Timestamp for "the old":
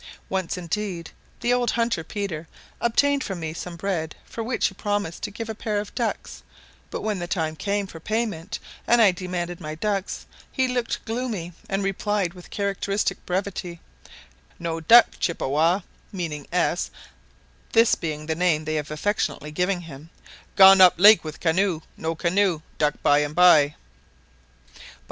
1.41-1.69